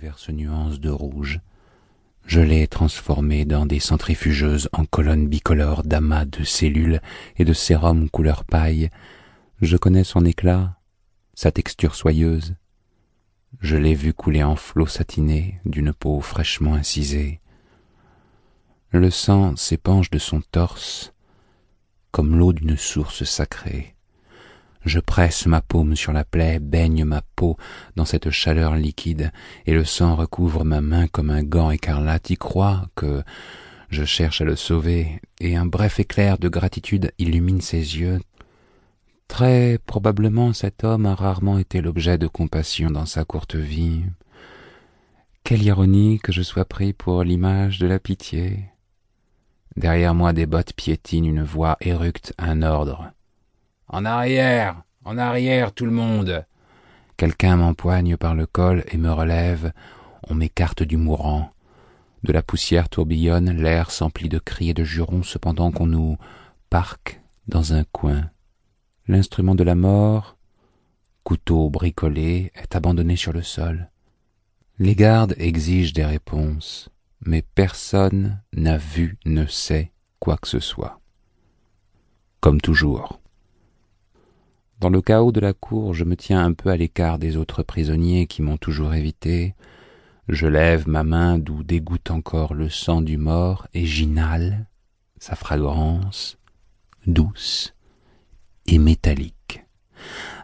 diverses 0.00 0.28
nuances 0.28 0.78
de 0.78 0.90
rouge. 0.90 1.40
Je 2.24 2.40
l'ai 2.40 2.68
transformée 2.68 3.44
dans 3.44 3.66
des 3.66 3.80
centrifugeuses 3.80 4.68
en 4.72 4.84
colonnes 4.84 5.26
bicolores 5.26 5.82
d'amas 5.82 6.24
de 6.24 6.44
cellules 6.44 7.00
et 7.36 7.44
de 7.44 7.52
sérum 7.52 8.08
couleur 8.08 8.44
paille. 8.44 8.90
Je 9.60 9.76
connais 9.76 10.04
son 10.04 10.24
éclat, 10.24 10.78
sa 11.34 11.50
texture 11.50 11.96
soyeuse. 11.96 12.54
Je 13.60 13.76
l'ai 13.76 13.94
vu 13.94 14.12
couler 14.12 14.44
en 14.44 14.54
flots 14.54 14.86
satinés 14.86 15.60
d'une 15.64 15.92
peau 15.92 16.20
fraîchement 16.20 16.74
incisée. 16.74 17.40
Le 18.90 19.10
sang 19.10 19.56
s'épanche 19.56 20.10
de 20.10 20.18
son 20.18 20.42
torse 20.42 21.12
comme 22.12 22.38
l'eau 22.38 22.52
d'une 22.52 22.76
source 22.76 23.24
sacrée. 23.24 23.96
Je 24.88 25.00
presse 25.00 25.44
ma 25.44 25.60
paume 25.60 25.94
sur 25.94 26.14
la 26.14 26.24
plaie, 26.24 26.60
baigne 26.60 27.04
ma 27.04 27.20
peau 27.36 27.58
dans 27.94 28.06
cette 28.06 28.30
chaleur 28.30 28.74
liquide, 28.74 29.32
et 29.66 29.74
le 29.74 29.84
sang 29.84 30.14
recouvre 30.14 30.64
ma 30.64 30.80
main 30.80 31.08
comme 31.08 31.28
un 31.28 31.42
gant 31.42 31.70
écarlate. 31.70 32.30
Y 32.30 32.38
croit 32.38 32.86
que 32.94 33.22
je 33.90 34.06
cherche 34.06 34.40
à 34.40 34.46
le 34.46 34.56
sauver, 34.56 35.20
et 35.40 35.56
un 35.56 35.66
bref 35.66 36.00
éclair 36.00 36.38
de 36.38 36.48
gratitude 36.48 37.12
illumine 37.18 37.60
ses 37.60 37.98
yeux. 37.98 38.18
Très 39.28 39.78
probablement 39.84 40.54
cet 40.54 40.84
homme 40.84 41.04
a 41.04 41.14
rarement 41.14 41.58
été 41.58 41.82
l'objet 41.82 42.16
de 42.16 42.26
compassion 42.26 42.90
dans 42.90 43.04
sa 43.04 43.26
courte 43.26 43.56
vie. 43.56 44.04
Quelle 45.44 45.64
ironie 45.64 46.18
que 46.18 46.32
je 46.32 46.40
sois 46.40 46.64
pris 46.64 46.94
pour 46.94 47.24
l'image 47.24 47.78
de 47.78 47.86
la 47.86 47.98
pitié. 47.98 48.64
Derrière 49.76 50.14
moi 50.14 50.32
des 50.32 50.46
bottes 50.46 50.72
piétinent, 50.72 51.28
une 51.28 51.42
voix 51.42 51.76
éructe 51.82 52.32
un 52.38 52.62
ordre. 52.62 53.12
En 53.88 54.04
arrière. 54.04 54.82
En 55.04 55.18
arrière, 55.18 55.72
tout 55.72 55.84
le 55.84 55.90
monde. 55.90 56.44
Quelqu'un 57.16 57.56
m'empoigne 57.56 58.16
par 58.16 58.34
le 58.34 58.46
col 58.46 58.84
et 58.90 58.96
me 58.96 59.10
relève. 59.10 59.72
On 60.28 60.34
m'écarte 60.34 60.82
du 60.82 60.96
mourant. 60.96 61.50
De 62.24 62.32
la 62.32 62.42
poussière 62.42 62.88
tourbillonne, 62.88 63.50
l'air 63.50 63.90
s'emplit 63.90 64.28
de 64.28 64.38
cris 64.38 64.70
et 64.70 64.74
de 64.74 64.84
jurons 64.84 65.22
cependant 65.22 65.70
qu'on 65.70 65.86
nous 65.86 66.18
parque 66.68 67.20
dans 67.46 67.72
un 67.72 67.84
coin. 67.84 68.30
L'instrument 69.06 69.54
de 69.54 69.64
la 69.64 69.74
mort, 69.74 70.36
couteau 71.24 71.70
bricolé, 71.70 72.52
est 72.54 72.76
abandonné 72.76 73.16
sur 73.16 73.32
le 73.32 73.42
sol. 73.42 73.90
Les 74.78 74.94
gardes 74.94 75.34
exigent 75.38 75.94
des 75.94 76.04
réponses 76.04 76.90
mais 77.24 77.42
personne 77.42 78.40
n'a 78.52 78.78
vu, 78.78 79.18
ne 79.24 79.46
sait 79.46 79.92
quoi 80.18 80.36
que 80.36 80.48
ce 80.48 80.60
soit. 80.60 81.00
Comme 82.40 82.60
toujours. 82.60 83.20
Dans 84.80 84.90
le 84.90 85.02
chaos 85.02 85.32
de 85.32 85.40
la 85.40 85.54
cour, 85.54 85.92
je 85.92 86.04
me 86.04 86.14
tiens 86.14 86.44
un 86.44 86.52
peu 86.52 86.70
à 86.70 86.76
l'écart 86.76 87.18
des 87.18 87.36
autres 87.36 87.64
prisonniers 87.64 88.28
qui 88.28 88.42
m'ont 88.42 88.56
toujours 88.56 88.94
évité. 88.94 89.56
Je 90.28 90.46
lève 90.46 90.86
ma 90.86 91.02
main 91.02 91.36
d'où 91.36 91.64
dégoûte 91.64 92.12
encore 92.12 92.54
le 92.54 92.68
sang 92.68 93.02
du 93.02 93.16
mort 93.16 93.66
et 93.74 93.84
j'inhale 93.86 94.66
sa 95.18 95.34
fragrance 95.34 96.38
douce 97.08 97.74
et 98.66 98.78
métallique. 98.78 99.64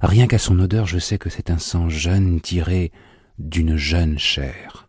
Rien 0.02 0.26
qu'à 0.26 0.38
son 0.38 0.58
odeur, 0.58 0.86
je 0.86 0.98
sais 0.98 1.18
que 1.18 1.30
c'est 1.30 1.50
un 1.50 1.58
sang 1.58 1.88
jeune 1.88 2.40
tiré 2.40 2.90
d'une 3.38 3.76
jeune 3.76 4.18
chair. 4.18 4.88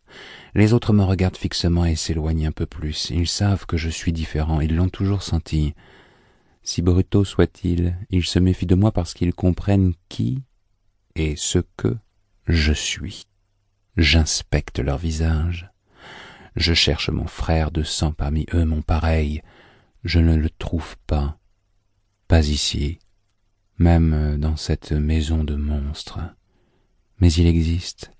Les 0.55 0.73
autres 0.73 0.91
me 0.91 1.03
regardent 1.03 1.37
fixement 1.37 1.85
et 1.85 1.95
s'éloignent 1.95 2.47
un 2.47 2.51
peu 2.51 2.65
plus. 2.65 3.11
Ils 3.11 3.27
savent 3.27 3.67
que 3.67 3.77
je 3.77 3.89
suis 3.89 4.11
différent, 4.11 4.59
ils 4.59 4.75
l'ont 4.75 4.89
toujours 4.89 5.21
senti. 5.21 5.75
Si 6.65 6.81
brutaux 6.81 7.23
soient-ils, 7.23 7.95
ils 8.09 8.25
se 8.25 8.39
méfient 8.39 8.65
de 8.65 8.73
moi 8.73 8.91
parce 8.91 9.13
qu'ils 9.13 9.35
comprennent 9.35 9.93
qui 10.09 10.41
et 11.15 11.35
ce 11.35 11.59
que 11.77 11.95
je 12.47 12.73
suis. 12.73 13.27
J'inspecte 13.97 14.79
leur 14.79 14.97
visage. 14.97 15.69
Je 16.55 16.73
cherche 16.73 17.09
mon 17.09 17.27
frère 17.27 17.69
de 17.69 17.83
sang 17.83 18.13
parmi 18.13 18.47
eux, 18.55 18.65
mon 18.65 18.81
pareil. 18.81 19.43
Je 20.03 20.19
ne 20.19 20.35
le 20.35 20.49
trouve 20.49 20.97
pas. 21.05 21.37
Pas 22.27 22.47
ici, 22.47 22.97
même 23.77 24.37
dans 24.39 24.57
cette 24.57 24.91
maison 24.91 25.43
de 25.43 25.55
monstres. 25.55 26.19
Mais 27.19 27.31
il 27.31 27.45
existe. 27.45 28.11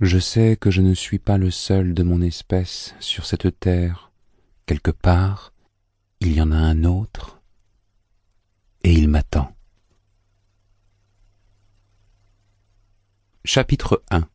Je 0.00 0.20
sais 0.20 0.56
que 0.56 0.70
je 0.70 0.82
ne 0.82 0.94
suis 0.94 1.18
pas 1.18 1.36
le 1.36 1.50
seul 1.50 1.94
de 1.94 2.04
mon 2.04 2.22
espèce 2.22 2.94
sur 3.00 3.26
cette 3.26 3.58
terre. 3.58 4.12
Quelque 4.66 4.92
part, 4.92 5.51
il 6.24 6.34
y 6.34 6.40
en 6.40 6.52
a 6.52 6.56
un 6.56 6.84
autre, 6.84 7.42
et 8.84 8.92
il 8.92 9.08
m'attend. 9.08 9.52
Chapitre 13.44 14.04
1 14.12 14.28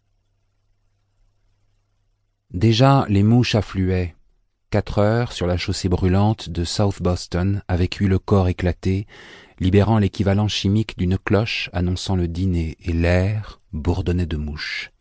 Déjà 2.52 3.06
les 3.08 3.24
mouches 3.24 3.56
affluaient. 3.56 4.16
Quatre 4.70 5.00
heures 5.00 5.32
sur 5.32 5.48
la 5.48 5.56
chaussée 5.56 5.88
brûlante 5.88 6.50
de 6.50 6.66
South 6.66 7.02
Boston 7.02 7.64
avec 7.70 8.02
eu 8.02 8.10
le 8.10 8.20
corps 8.20 8.50
éclaté, 8.50 9.08
libérant 9.62 9.98
l'équivalent 9.98 10.50
chimique 10.50 10.98
d'une 10.98 11.18
cloche 11.18 11.70
annonçant 11.72 12.18
le 12.18 12.28
dîner, 12.28 12.76
et 12.82 12.92
l'air 12.92 13.62
bourdonnait 13.72 14.26
de 14.26 14.36
mouches. 14.36 14.92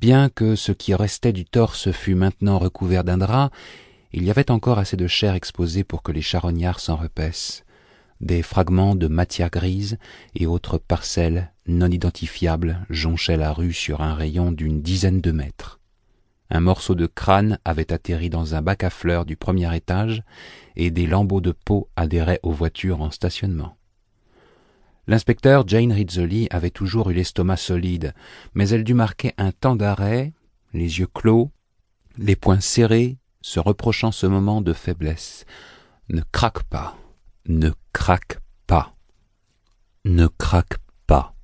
Bien 0.00 0.30
que 0.30 0.56
ce 0.56 0.72
qui 0.72 0.94
restait 0.94 1.34
du 1.34 1.44
torse 1.44 1.90
fût 1.92 2.14
maintenant 2.14 2.58
recouvert 2.58 3.04
d'un 3.04 3.18
drap, 3.18 3.50
il 4.12 4.24
y 4.24 4.30
avait 4.30 4.50
encore 4.50 4.78
assez 4.78 4.96
de 4.96 5.06
chair 5.06 5.34
exposée 5.34 5.84
pour 5.84 6.02
que 6.02 6.12
les 6.12 6.22
charognards 6.22 6.80
s'en 6.80 6.96
repaissent. 6.96 7.64
Des 8.20 8.42
fragments 8.42 8.96
de 8.96 9.06
matière 9.06 9.50
grise 9.50 9.98
et 10.34 10.46
autres 10.46 10.78
parcelles 10.78 11.52
non 11.66 11.90
identifiables 11.90 12.84
jonchaient 12.90 13.36
la 13.36 13.52
rue 13.52 13.72
sur 13.72 14.00
un 14.00 14.14
rayon 14.14 14.50
d'une 14.50 14.82
dizaine 14.82 15.20
de 15.20 15.30
mètres. 15.30 15.78
Un 16.50 16.60
morceau 16.60 16.94
de 16.94 17.06
crâne 17.06 17.58
avait 17.64 17.92
atterri 17.92 18.30
dans 18.30 18.54
un 18.54 18.62
bac 18.62 18.82
à 18.82 18.90
fleurs 18.90 19.26
du 19.26 19.36
premier 19.36 19.74
étage 19.76 20.22
et 20.76 20.90
des 20.90 21.06
lambeaux 21.06 21.42
de 21.42 21.52
peau 21.52 21.90
adhéraient 21.94 22.40
aux 22.42 22.52
voitures 22.52 23.02
en 23.02 23.10
stationnement. 23.10 23.76
L'inspecteur 25.06 25.66
Jane 25.68 25.92
Rizzoli 25.92 26.48
avait 26.50 26.70
toujours 26.70 27.10
eu 27.10 27.14
l'estomac 27.14 27.58
solide, 27.58 28.14
mais 28.54 28.68
elle 28.70 28.84
dut 28.84 28.94
marquer 28.94 29.32
un 29.38 29.52
temps 29.52 29.76
d'arrêt, 29.76 30.32
les 30.72 30.98
yeux 30.98 31.06
clos, 31.06 31.50
les 32.16 32.36
poings 32.36 32.60
serrés, 32.60 33.18
se 33.40 33.60
reprochant 33.60 34.12
ce 34.12 34.26
moment 34.26 34.60
de 34.60 34.72
faiblesse. 34.72 35.44
Ne 36.08 36.22
craque 36.32 36.64
pas, 36.64 36.96
ne 37.46 37.70
craque 37.92 38.40
pas, 38.66 38.94
ne 40.04 40.26
craque 40.26 40.78
pas. 41.06 41.34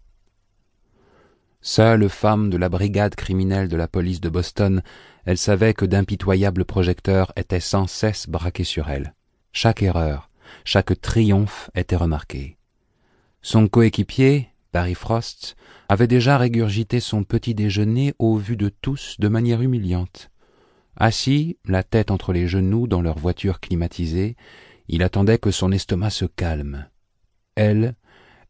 Seule 1.61 2.09
femme 2.09 2.51
de 2.51 2.57
la 2.57 2.69
brigade 2.69 3.15
criminelle 3.15 3.69
de 3.69 3.77
la 3.77 3.89
police 3.89 4.21
de 4.21 4.29
Boston, 4.29 4.83
elle 5.25 5.39
savait 5.39 5.75
que 5.75 5.87
d'impitoyables 5.87 6.65
projecteurs 6.65 7.33
étaient 7.37 7.61
sans 7.61 7.87
cesse 7.87 8.29
braqués 8.29 8.65
sur 8.65 8.91
elle. 8.91 9.15
Chaque 9.53 9.83
erreur, 9.83 10.31
chaque 10.65 11.01
triomphe 11.01 11.71
était 11.75 11.97
remarqué. 11.97 12.59
Son 13.41 13.69
coéquipier, 13.69 14.49
Barry 14.73 14.95
Frost, 14.95 15.57
avait 15.89 16.07
déjà 16.07 16.39
régurgité 16.39 17.01
son 17.01 17.25
petit 17.25 17.55
déjeuner 17.55 18.15
au 18.19 18.37
vu 18.37 18.57
de 18.57 18.69
tous 18.69 19.17
de 19.19 19.29
manière 19.29 19.63
humiliante. 19.63 20.31
Assis, 20.97 21.59
la 21.65 21.83
tête 21.83 22.11
entre 22.11 22.33
les 22.33 22.47
genoux 22.47 22.87
dans 22.87 23.03
leur 23.03 23.19
voiture 23.19 23.61
climatisée, 23.61 24.37
il 24.89 25.03
attendait 25.03 25.39
que 25.39 25.51
son 25.51 25.73
estomac 25.73 26.11
se 26.11 26.25
calme. 26.25 26.87
Elle, 27.57 27.95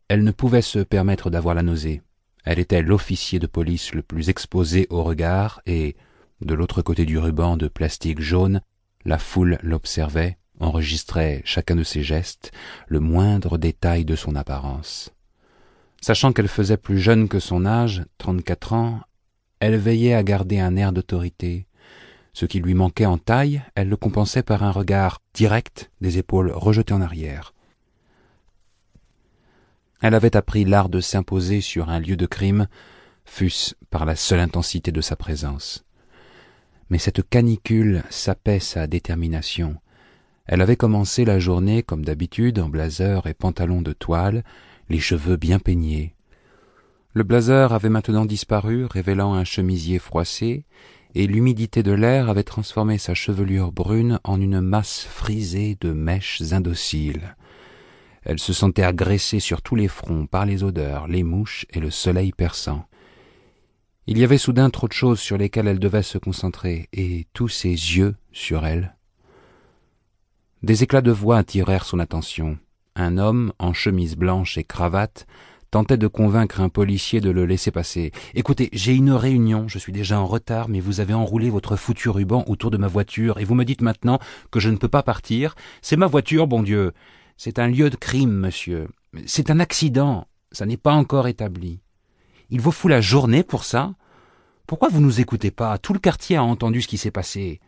elle 0.08 0.24
ne 0.24 0.30
pouvait 0.30 0.62
se 0.62 0.80
permettre 0.80 1.30
d'avoir 1.30 1.54
la 1.54 1.62
nausée. 1.62 2.02
Elle 2.44 2.58
était 2.58 2.82
l'officier 2.82 3.38
de 3.38 3.46
police 3.46 3.94
le 3.94 4.02
plus 4.02 4.28
exposé 4.28 4.86
au 4.90 5.02
regard 5.02 5.62
et, 5.64 5.96
de 6.40 6.54
l'autre 6.54 6.82
côté 6.82 7.06
du 7.06 7.18
ruban 7.18 7.56
de 7.56 7.68
plastique 7.68 8.20
jaune, 8.20 8.60
la 9.06 9.18
foule 9.18 9.58
l'observait, 9.62 10.38
enregistrait 10.60 11.40
chacun 11.44 11.76
de 11.76 11.82
ses 11.82 12.02
gestes, 12.02 12.52
le 12.86 13.00
moindre 13.00 13.56
détail 13.56 14.04
de 14.04 14.16
son 14.16 14.36
apparence. 14.36 15.12
Sachant 16.02 16.32
qu'elle 16.32 16.48
faisait 16.48 16.76
plus 16.76 16.98
jeune 16.98 17.28
que 17.28 17.40
son 17.40 17.64
âge, 17.64 18.04
trente-quatre 18.18 18.74
ans, 18.74 19.00
elle 19.60 19.76
veillait 19.76 20.12
à 20.14 20.22
garder 20.22 20.60
un 20.60 20.76
air 20.76 20.92
d'autorité. 20.92 21.66
Ce 22.34 22.46
qui 22.46 22.58
lui 22.58 22.74
manquait 22.74 23.06
en 23.06 23.16
taille, 23.16 23.62
elle 23.76 23.88
le 23.88 23.96
compensait 23.96 24.42
par 24.42 24.62
un 24.64 24.72
regard 24.72 25.22
direct, 25.34 25.90
des 26.00 26.18
épaules 26.18 26.50
rejetées 26.52 26.92
en 26.92 27.00
arrière. 27.00 27.54
Elle 30.02 30.14
avait 30.14 30.36
appris 30.36 30.64
l'art 30.64 30.88
de 30.88 31.00
s'imposer 31.00 31.60
sur 31.60 31.88
un 31.88 32.00
lieu 32.00 32.16
de 32.16 32.26
crime, 32.26 32.66
fût-ce 33.24 33.74
par 33.88 34.04
la 34.04 34.16
seule 34.16 34.40
intensité 34.40 34.92
de 34.92 35.00
sa 35.00 35.16
présence. 35.16 35.84
Mais 36.90 36.98
cette 36.98 37.26
canicule 37.26 38.02
sapait 38.10 38.60
sa 38.60 38.86
détermination, 38.86 39.76
elle 40.46 40.60
avait 40.60 40.76
commencé 40.76 41.24
la 41.24 41.38
journée 41.38 41.82
comme 41.82 42.04
d'habitude 42.04 42.58
en 42.58 42.68
blazer 42.68 43.26
et 43.26 43.32
pantalon 43.32 43.80
de 43.80 43.92
toile, 43.92 44.44
les 44.90 45.00
cheveux 45.00 45.36
bien 45.36 45.58
peignés. 45.58 46.14
Le 47.14 47.22
blazer 47.22 47.72
avait 47.72 47.88
maintenant 47.88 48.26
disparu, 48.26 48.84
révélant 48.84 49.34
un 49.34 49.44
chemisier 49.44 49.98
froissé, 49.98 50.66
et 51.14 51.26
l'humidité 51.26 51.82
de 51.82 51.92
l'air 51.92 52.28
avait 52.28 52.42
transformé 52.42 52.98
sa 52.98 53.14
chevelure 53.14 53.72
brune 53.72 54.18
en 54.24 54.40
une 54.40 54.60
masse 54.60 55.04
frisée 55.08 55.76
de 55.80 55.92
mèches 55.92 56.42
indociles. 56.52 57.36
Elle 58.24 58.38
se 58.38 58.52
sentait 58.52 58.82
agressée 58.82 59.40
sur 59.40 59.62
tous 59.62 59.76
les 59.76 59.88
fronts 59.88 60.26
par 60.26 60.46
les 60.46 60.64
odeurs, 60.64 61.06
les 61.06 61.22
mouches 61.22 61.66
et 61.70 61.80
le 61.80 61.90
soleil 61.90 62.32
perçant. 62.32 62.86
Il 64.06 64.18
y 64.18 64.24
avait 64.24 64.38
soudain 64.38 64.70
trop 64.70 64.88
de 64.88 64.92
choses 64.92 65.20
sur 65.20 65.38
lesquelles 65.38 65.68
elle 65.68 65.78
devait 65.78 66.02
se 66.02 66.18
concentrer, 66.18 66.88
et 66.92 67.26
tous 67.32 67.48
ses 67.48 67.70
yeux 67.70 68.16
sur 68.32 68.66
elle. 68.66 68.96
Des 70.62 70.82
éclats 70.82 71.00
de 71.00 71.10
voix 71.10 71.38
attirèrent 71.38 71.84
son 71.84 71.98
attention. 71.98 72.58
Un 72.96 73.18
homme, 73.18 73.52
en 73.58 73.72
chemise 73.72 74.16
blanche 74.16 74.58
et 74.58 74.64
cravate, 74.64 75.26
tentait 75.74 75.96
de 75.96 76.06
convaincre 76.06 76.60
un 76.60 76.68
policier 76.68 77.20
de 77.20 77.30
le 77.30 77.46
laisser 77.46 77.72
passer. 77.72 78.12
Écoutez, 78.34 78.68
j'ai 78.72 78.94
une 78.94 79.10
réunion, 79.10 79.66
je 79.66 79.80
suis 79.80 79.90
déjà 79.90 80.20
en 80.20 80.24
retard, 80.24 80.68
mais 80.68 80.78
vous 80.78 81.00
avez 81.00 81.14
enroulé 81.14 81.50
votre 81.50 81.74
foutu 81.74 82.08
ruban 82.10 82.44
autour 82.46 82.70
de 82.70 82.76
ma 82.76 82.86
voiture, 82.86 83.40
et 83.40 83.44
vous 83.44 83.56
me 83.56 83.64
dites 83.64 83.82
maintenant 83.82 84.20
que 84.52 84.60
je 84.60 84.70
ne 84.70 84.76
peux 84.76 84.86
pas 84.86 85.02
partir. 85.02 85.56
C'est 85.82 85.96
ma 85.96 86.06
voiture, 86.06 86.46
bon 86.46 86.62
Dieu. 86.62 86.92
C'est 87.36 87.58
un 87.58 87.66
lieu 87.66 87.90
de 87.90 87.96
crime, 87.96 88.30
monsieur. 88.30 88.86
C'est 89.26 89.50
un 89.50 89.58
accident. 89.58 90.28
Ça 90.52 90.64
n'est 90.64 90.76
pas 90.76 90.94
encore 90.94 91.26
établi. 91.26 91.80
Il 92.50 92.60
vous 92.60 92.70
fout 92.70 92.88
la 92.88 93.00
journée 93.00 93.42
pour 93.42 93.64
ça? 93.64 93.94
Pourquoi 94.68 94.90
vous 94.90 95.00
nous 95.00 95.20
écoutez 95.20 95.50
pas? 95.50 95.76
Tout 95.78 95.92
le 95.92 95.98
quartier 95.98 96.36
a 96.36 96.44
entendu 96.44 96.82
ce 96.82 96.88
qui 96.88 96.98
s'est 96.98 97.10
passé. 97.10 97.58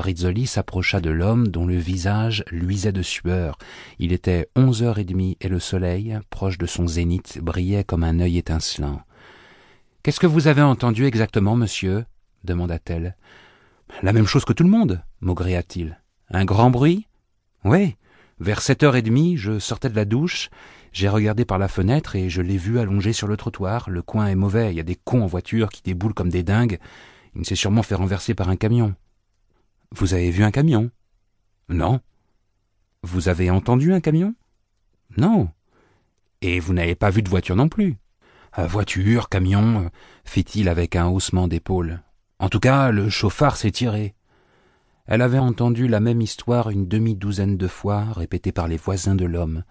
Rizzoli 0.00 0.46
s'approcha 0.46 1.00
de 1.00 1.10
l'homme 1.10 1.48
dont 1.48 1.66
le 1.66 1.76
visage 1.76 2.44
luisait 2.50 2.92
de 2.92 3.02
sueur. 3.02 3.58
Il 3.98 4.12
était 4.12 4.48
onze 4.56 4.82
heures 4.82 4.98
et 4.98 5.04
demie 5.04 5.36
et 5.40 5.48
le 5.48 5.60
soleil, 5.60 6.18
proche 6.30 6.58
de 6.58 6.66
son 6.66 6.86
zénith, 6.86 7.38
brillait 7.40 7.84
comme 7.84 8.04
un 8.04 8.20
œil 8.20 8.38
étincelant. 8.38 9.02
Qu'est-ce 10.02 10.20
que 10.20 10.26
vous 10.26 10.48
avez 10.48 10.62
entendu 10.62 11.04
exactement, 11.06 11.56
monsieur? 11.56 12.04
demanda-t-elle. 12.44 13.16
La 14.02 14.12
même 14.12 14.26
chose 14.26 14.44
que 14.44 14.52
tout 14.52 14.64
le 14.64 14.70
monde, 14.70 15.02
maugréa-t-il. 15.20 16.00
Un 16.30 16.44
grand 16.44 16.70
bruit? 16.70 17.06
Oui. 17.64 17.96
Vers 18.38 18.62
sept 18.62 18.82
heures 18.82 18.96
et 18.96 19.02
demie, 19.02 19.36
je 19.36 19.58
sortais 19.58 19.90
de 19.90 19.96
la 19.96 20.06
douche. 20.06 20.48
J'ai 20.92 21.08
regardé 21.08 21.44
par 21.44 21.58
la 21.58 21.68
fenêtre 21.68 22.16
et 22.16 22.30
je 22.30 22.40
l'ai 22.40 22.56
vu 22.56 22.78
allongé 22.78 23.12
sur 23.12 23.28
le 23.28 23.36
trottoir. 23.36 23.90
Le 23.90 24.02
coin 24.02 24.28
est 24.28 24.34
mauvais, 24.34 24.72
il 24.72 24.76
y 24.76 24.80
a 24.80 24.84
des 24.84 24.96
cons 24.96 25.22
en 25.22 25.26
voiture 25.26 25.68
qui 25.68 25.82
déboulent 25.82 26.14
comme 26.14 26.30
des 26.30 26.42
dingues. 26.42 26.78
Il 27.36 27.44
s'est 27.44 27.54
sûrement 27.54 27.82
fait 27.82 27.94
renverser 27.94 28.34
par 28.34 28.48
un 28.48 28.56
camion. 28.56 28.94
Vous 29.96 30.14
avez 30.14 30.30
vu 30.30 30.44
un 30.44 30.52
camion? 30.52 30.90
Non. 31.68 32.00
Vous 33.02 33.28
avez 33.28 33.50
entendu 33.50 33.92
un 33.92 34.00
camion? 34.00 34.34
Non. 35.16 35.48
Et 36.42 36.60
vous 36.60 36.72
n'avez 36.72 36.94
pas 36.94 37.10
vu 37.10 37.22
de 37.22 37.28
voiture 37.28 37.56
non 37.56 37.68
plus 37.68 37.96
euh, 38.58 38.66
Voiture, 38.68 39.28
camion, 39.28 39.90
fit-il 40.24 40.68
avec 40.68 40.94
un 40.94 41.08
haussement 41.08 41.48
d'épaules. 41.48 42.02
En 42.38 42.48
tout 42.48 42.60
cas, 42.60 42.92
le 42.92 43.08
chauffard 43.08 43.56
s'est 43.56 43.72
tiré. 43.72 44.14
Elle 45.06 45.22
avait 45.22 45.40
entendu 45.40 45.88
la 45.88 45.98
même 45.98 46.20
histoire 46.20 46.70
une 46.70 46.86
demi-douzaine 46.86 47.56
de 47.56 47.66
fois, 47.66 48.04
répétée 48.12 48.52
par 48.52 48.68
les 48.68 48.76
voisins 48.76 49.16
de 49.16 49.24
l'homme. 49.24 49.64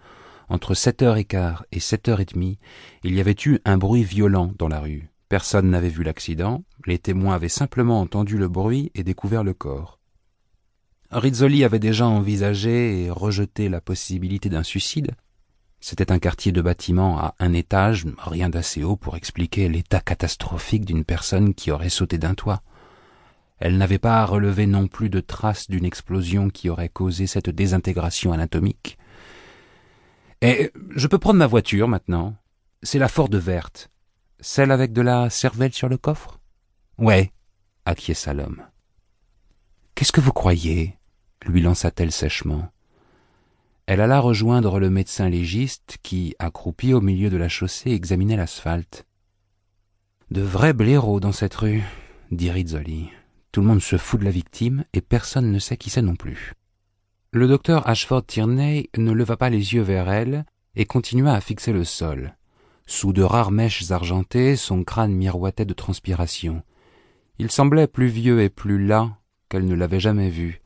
Entre 0.50 0.74
sept 0.74 1.00
heures 1.00 1.16
et 1.16 1.24
quart 1.24 1.64
et 1.72 1.80
sept 1.80 2.08
heures 2.08 2.20
et 2.20 2.26
demie, 2.26 2.58
il 3.04 3.14
y 3.14 3.20
avait 3.20 3.36
eu 3.46 3.58
un 3.64 3.78
bruit 3.78 4.04
violent 4.04 4.52
dans 4.58 4.68
la 4.68 4.80
rue. 4.80 5.08
Personne 5.30 5.70
n'avait 5.70 5.88
vu 5.88 6.02
l'accident, 6.02 6.62
les 6.86 6.98
témoins 6.98 7.36
avaient 7.36 7.48
simplement 7.48 8.00
entendu 8.00 8.36
le 8.36 8.48
bruit 8.48 8.90
et 8.94 9.02
découvert 9.02 9.44
le 9.44 9.54
corps. 9.54 9.99
Rizzoli 11.10 11.64
avait 11.64 11.80
déjà 11.80 12.06
envisagé 12.06 13.04
et 13.04 13.10
rejeté 13.10 13.68
la 13.68 13.80
possibilité 13.80 14.48
d'un 14.48 14.62
suicide. 14.62 15.10
C'était 15.80 16.12
un 16.12 16.18
quartier 16.18 16.52
de 16.52 16.62
bâtiments 16.62 17.18
à 17.18 17.34
un 17.38 17.52
étage, 17.52 18.06
rien 18.18 18.48
d'assez 18.48 18.84
haut 18.84 18.96
pour 18.96 19.16
expliquer 19.16 19.68
l'état 19.68 20.00
catastrophique 20.00 20.84
d'une 20.84 21.04
personne 21.04 21.54
qui 21.54 21.70
aurait 21.70 21.88
sauté 21.88 22.18
d'un 22.18 22.34
toit. 22.34 22.62
Elle 23.58 23.76
n'avait 23.76 23.98
pas 23.98 24.24
relevé 24.24 24.66
non 24.66 24.86
plus 24.86 25.10
de 25.10 25.20
traces 25.20 25.68
d'une 25.68 25.84
explosion 25.84 26.48
qui 26.48 26.68
aurait 26.68 26.88
causé 26.88 27.26
cette 27.26 27.50
désintégration 27.50 28.32
anatomique. 28.32 28.96
Et 30.42 30.70
je 30.94 31.06
peux 31.06 31.18
prendre 31.18 31.38
ma 31.38 31.46
voiture 31.46 31.88
maintenant. 31.88 32.36
C'est 32.82 32.98
la 32.98 33.08
Ford 33.08 33.28
verte. 33.32 33.90
Celle 34.38 34.70
avec 34.70 34.92
de 34.92 35.02
la 35.02 35.28
cervelle 35.28 35.72
sur 35.72 35.88
le 35.88 35.98
coffre? 35.98 36.40
Ouais, 36.98 37.32
acquiesça 37.84 38.32
l'homme. 38.32 38.62
Qu'est-ce 39.94 40.12
que 40.12 40.20
vous 40.22 40.32
croyez? 40.32 40.99
Lui 41.46 41.60
lança-t-elle 41.60 42.12
sèchement. 42.12 42.70
Elle 43.86 44.00
alla 44.00 44.20
rejoindre 44.20 44.78
le 44.78 44.90
médecin 44.90 45.28
légiste 45.28 45.98
qui, 46.02 46.34
accroupi 46.38 46.94
au 46.94 47.00
milieu 47.00 47.30
de 47.30 47.36
la 47.36 47.48
chaussée, 47.48 47.90
examinait 47.90 48.36
l'asphalte. 48.36 49.06
De 50.30 50.42
vrais 50.42 50.72
blaireaux 50.72 51.18
dans 51.18 51.32
cette 51.32 51.54
rue, 51.54 51.82
dit 52.30 52.50
Rizzoli. 52.50 53.10
Tout 53.52 53.62
le 53.62 53.66
monde 53.66 53.80
se 53.80 53.96
fout 53.96 54.20
de 54.20 54.24
la 54.24 54.30
victime 54.30 54.84
et 54.92 55.00
personne 55.00 55.50
ne 55.50 55.58
sait 55.58 55.76
qui 55.76 55.90
c'est 55.90 56.02
non 56.02 56.14
plus. 56.14 56.52
Le 57.32 57.48
docteur 57.48 57.88
Ashford 57.88 58.24
Tierney 58.26 58.88
ne 58.96 59.12
leva 59.12 59.36
pas 59.36 59.50
les 59.50 59.74
yeux 59.74 59.82
vers 59.82 60.08
elle 60.08 60.44
et 60.76 60.84
continua 60.84 61.34
à 61.34 61.40
fixer 61.40 61.72
le 61.72 61.84
sol. 61.84 62.36
Sous 62.86 63.12
de 63.12 63.22
rares 63.22 63.50
mèches 63.50 63.90
argentées, 63.90 64.56
son 64.56 64.84
crâne 64.84 65.12
miroitait 65.12 65.64
de 65.64 65.74
transpiration. 65.74 66.62
Il 67.38 67.50
semblait 67.50 67.86
plus 67.86 68.08
vieux 68.08 68.40
et 68.40 68.50
plus 68.50 68.84
las 68.84 69.08
qu'elle 69.48 69.66
ne 69.66 69.74
l'avait 69.74 70.00
jamais 70.00 70.30
vu, 70.30 70.60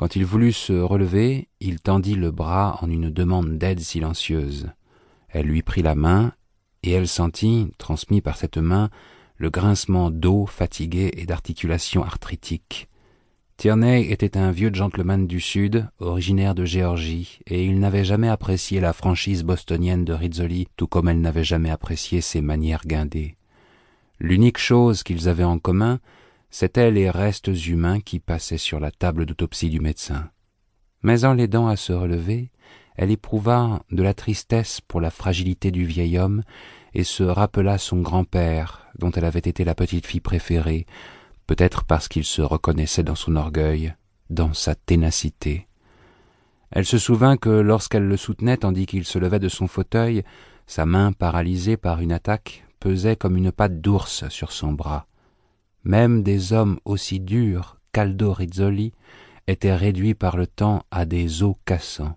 quand 0.00 0.16
il 0.16 0.24
voulut 0.24 0.54
se 0.54 0.72
relever, 0.72 1.48
il 1.60 1.78
tendit 1.78 2.14
le 2.14 2.30
bras 2.30 2.78
en 2.80 2.88
une 2.88 3.10
demande 3.10 3.58
d'aide 3.58 3.80
silencieuse. 3.80 4.70
Elle 5.28 5.44
lui 5.44 5.60
prit 5.60 5.82
la 5.82 5.94
main, 5.94 6.32
et 6.82 6.92
elle 6.92 7.06
sentit, 7.06 7.70
transmis 7.76 8.22
par 8.22 8.38
cette 8.38 8.56
main, 8.56 8.88
le 9.36 9.50
grincement 9.50 10.10
d'eau 10.10 10.46
fatiguée 10.46 11.10
et 11.18 11.26
d'articulations 11.26 12.02
arthritiques. 12.02 12.88
Tierney 13.58 14.10
était 14.10 14.38
un 14.38 14.52
vieux 14.52 14.72
gentleman 14.72 15.26
du 15.26 15.38
Sud, 15.38 15.86
originaire 15.98 16.54
de 16.54 16.64
Géorgie, 16.64 17.40
et 17.46 17.66
il 17.66 17.78
n'avait 17.78 18.06
jamais 18.06 18.30
apprécié 18.30 18.80
la 18.80 18.94
franchise 18.94 19.44
bostonienne 19.44 20.06
de 20.06 20.14
Rizzoli, 20.14 20.66
tout 20.78 20.86
comme 20.86 21.10
elle 21.10 21.20
n'avait 21.20 21.44
jamais 21.44 21.68
apprécié 21.68 22.22
ses 22.22 22.40
manières 22.40 22.86
guindées. 22.86 23.36
L'unique 24.18 24.56
chose 24.56 25.02
qu'ils 25.02 25.28
avaient 25.28 25.44
en 25.44 25.58
commun, 25.58 26.00
c'étaient 26.50 26.90
les 26.90 27.10
restes 27.10 27.50
humains 27.66 28.00
qui 28.00 28.20
passaient 28.20 28.58
sur 28.58 28.80
la 28.80 28.90
table 28.90 29.26
d'autopsie 29.26 29.70
du 29.70 29.80
médecin. 29.80 30.30
Mais 31.02 31.24
en 31.24 31.32
l'aidant 31.32 31.68
à 31.68 31.76
se 31.76 31.92
relever, 31.92 32.50
elle 32.96 33.10
éprouva 33.10 33.82
de 33.90 34.02
la 34.02 34.14
tristesse 34.14 34.80
pour 34.80 35.00
la 35.00 35.10
fragilité 35.10 35.70
du 35.70 35.84
vieil 35.84 36.18
homme 36.18 36.42
et 36.92 37.04
se 37.04 37.22
rappela 37.22 37.78
son 37.78 38.00
grand-père, 38.00 38.86
dont 38.98 39.10
elle 39.12 39.24
avait 39.24 39.38
été 39.38 39.64
la 39.64 39.74
petite 39.74 40.06
fille 40.06 40.20
préférée, 40.20 40.86
peut-être 41.46 41.84
parce 41.84 42.08
qu'il 42.08 42.24
se 42.24 42.42
reconnaissait 42.42 43.02
dans 43.04 43.14
son 43.14 43.36
orgueil, 43.36 43.94
dans 44.28 44.52
sa 44.52 44.74
ténacité. 44.74 45.68
Elle 46.70 46.86
se 46.86 46.98
souvint 46.98 47.36
que 47.36 47.48
lorsqu'elle 47.48 48.06
le 48.06 48.16
soutenait 48.16 48.58
tandis 48.58 48.86
qu'il 48.86 49.04
se 49.04 49.18
levait 49.18 49.38
de 49.38 49.48
son 49.48 49.66
fauteuil, 49.66 50.22
sa 50.66 50.86
main 50.86 51.12
paralysée 51.12 51.76
par 51.76 52.00
une 52.00 52.12
attaque 52.12 52.64
pesait 52.78 53.16
comme 53.16 53.36
une 53.36 53.52
patte 53.52 53.80
d'ours 53.80 54.28
sur 54.28 54.52
son 54.52 54.72
bras. 54.72 55.06
Même 55.84 56.22
des 56.22 56.52
hommes 56.52 56.78
aussi 56.84 57.20
durs 57.20 57.78
qu'Aldo 57.92 58.32
Rizzoli 58.32 58.92
étaient 59.46 59.74
réduits 59.74 60.14
par 60.14 60.36
le 60.36 60.46
temps 60.46 60.84
à 60.90 61.04
des 61.04 61.42
os 61.42 61.56
cassants. 61.64 62.16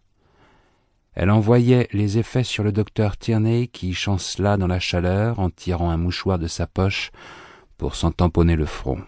Elle 1.13 1.29
envoyait 1.29 1.87
les 1.93 2.17
effets 2.17 2.43
sur 2.43 2.63
le 2.63 2.71
docteur 2.71 3.17
Tierney 3.17 3.67
qui 3.67 3.93
chancela 3.93 4.57
dans 4.57 4.67
la 4.67 4.79
chaleur 4.79 5.39
en 5.39 5.49
tirant 5.49 5.91
un 5.91 5.97
mouchoir 5.97 6.39
de 6.39 6.47
sa 6.47 6.65
poche 6.67 7.11
pour 7.77 7.95
s'en 7.95 8.11
tamponner 8.11 8.55
le 8.55 8.65
front. 8.65 8.99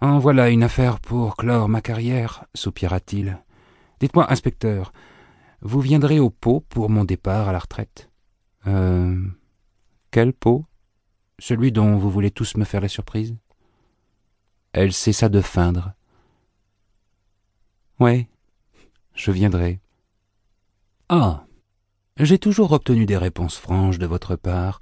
En 0.00 0.18
voilà 0.18 0.50
une 0.50 0.64
affaire 0.64 1.00
pour 1.00 1.36
clore 1.36 1.68
ma 1.68 1.80
carrière, 1.80 2.44
soupira-t-il. 2.54 3.38
Dites-moi, 4.00 4.30
inspecteur, 4.30 4.92
vous 5.60 5.80
viendrez 5.80 6.18
au 6.18 6.28
pot 6.28 6.64
pour 6.68 6.90
mon 6.90 7.04
départ 7.04 7.48
à 7.48 7.52
la 7.52 7.60
retraite? 7.60 8.10
Euh. 8.66 9.16
Quel 10.10 10.32
pot? 10.32 10.66
Celui 11.38 11.72
dont 11.72 11.96
vous 11.96 12.10
voulez 12.10 12.30
tous 12.30 12.56
me 12.56 12.64
faire 12.64 12.80
la 12.80 12.88
surprise? 12.88 13.36
Elle 14.72 14.92
cessa 14.92 15.28
de 15.28 15.40
feindre. 15.40 15.92
Ouais, 18.00 18.28
je 19.14 19.30
viendrai. 19.30 19.80
Ah. 21.08 21.44
J'ai 22.18 22.38
toujours 22.38 22.72
obtenu 22.72 23.06
des 23.06 23.16
réponses 23.16 23.56
franches 23.56 23.98
de 23.98 24.06
votre 24.06 24.36
part. 24.36 24.80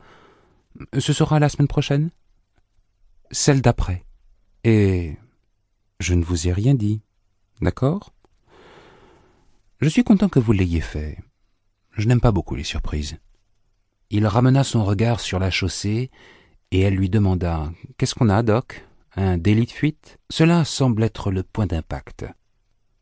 Ce 0.99 1.13
sera 1.13 1.39
la 1.39 1.49
semaine 1.49 1.69
prochaine? 1.69 2.11
Celle 3.31 3.63
d'après. 3.63 4.05
Et 4.65 5.17
je 6.01 6.15
ne 6.15 6.25
vous 6.25 6.49
ai 6.49 6.53
rien 6.53 6.75
dit. 6.75 7.03
D'accord? 7.61 8.13
Je 9.81 9.89
suis 9.89 10.05
content 10.05 10.29
que 10.29 10.39
vous 10.39 10.53
l'ayez 10.53 10.81
fait. 10.81 11.19
Je 11.93 12.07
n'aime 12.09 12.21
pas 12.21 12.33
beaucoup 12.33 12.55
les 12.55 12.65
surprises. 12.65 13.19
Il 14.11 14.27
ramena 14.27 14.65
son 14.65 14.85
regard 14.85 15.21
sur 15.21 15.39
la 15.39 15.51
chaussée 15.51 16.11
et 16.71 16.81
elle 16.81 16.95
lui 16.95 17.11
demanda 17.11 17.71
Qu'est-ce 17.97 18.15
qu'on 18.15 18.29
a, 18.29 18.43
Doc? 18.43 18.87
Un 19.17 19.39
délit 19.39 19.67
de 19.67 19.71
fuite? 19.71 20.19
Cela 20.31 20.65
semble 20.65 21.03
être 21.03 21.31
le 21.31 21.43
point 21.43 21.67
d'impact. 21.67 22.27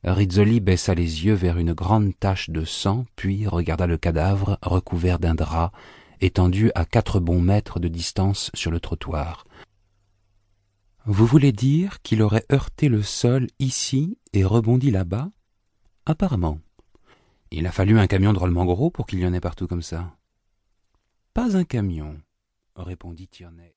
Rizzoli 0.04 0.60
baissa 0.60 0.94
les 0.94 1.24
yeux 1.24 1.34
vers 1.34 1.58
une 1.58 1.72
grande 1.72 2.18
tache 2.18 2.50
de 2.50 2.64
sang, 2.64 3.04
puis 3.16 3.46
regarda 3.46 3.86
le 3.86 3.98
cadavre 3.98 4.58
recouvert 4.62 5.18
d'un 5.18 5.34
drap, 5.34 5.72
étendu 6.20 6.70
à 6.74 6.84
quatre 6.84 7.20
bons 7.20 7.40
mètres 7.40 7.80
de 7.80 7.88
distance 7.88 8.50
sur 8.54 8.70
le 8.70 8.80
trottoir. 8.80 9.44
Vous 11.04 11.26
voulez 11.26 11.52
dire 11.52 12.00
qu'il 12.02 12.22
aurait 12.22 12.44
heurté 12.52 12.88
le 12.88 13.02
sol 13.02 13.48
ici 13.58 14.18
et 14.32 14.44
rebondi 14.44 14.90
là-bas? 14.90 15.30
Apparemment. 16.06 16.60
Il 17.50 17.66
a 17.66 17.72
fallu 17.72 17.98
un 17.98 18.06
camion 18.06 18.32
drôlement 18.32 18.66
gros 18.66 18.90
pour 18.90 19.06
qu'il 19.06 19.18
y 19.18 19.26
en 19.26 19.32
ait 19.32 19.40
partout 19.40 19.66
comme 19.66 19.82
ça. 19.82 20.14
Pas 21.34 21.56
un 21.56 21.64
camion, 21.64 22.18
répondit 22.82 23.28
Tierney. 23.28 23.64